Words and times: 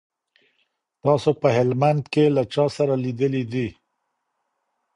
تاسو 1.03 1.29
په 1.41 1.47
هلمند 1.57 2.01
کي 2.13 2.25
له 2.35 2.43
چا 2.53 2.65
سره 2.77 2.93
لیدلي 3.03 3.43
دي؟ 3.51 3.67